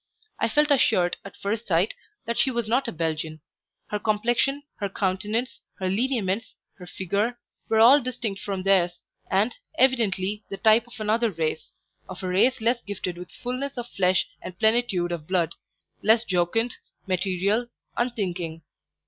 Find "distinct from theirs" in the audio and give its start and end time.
8.01-9.01